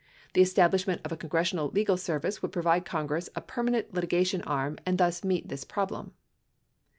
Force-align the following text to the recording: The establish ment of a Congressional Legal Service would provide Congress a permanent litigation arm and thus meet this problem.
The 0.33 0.41
establish 0.41 0.87
ment 0.87 1.01
of 1.05 1.11
a 1.11 1.15
Congressional 1.15 1.67
Legal 1.69 1.95
Service 1.95 2.41
would 2.41 2.51
provide 2.51 2.85
Congress 2.85 3.29
a 3.35 3.41
permanent 3.41 3.93
litigation 3.93 4.41
arm 4.45 4.79
and 4.83 4.97
thus 4.97 5.23
meet 5.23 5.49
this 5.49 5.63
problem. 5.63 6.13